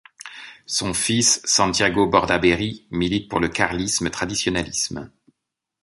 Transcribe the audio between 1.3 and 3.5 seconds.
Santiago Bordaberry, milite pour le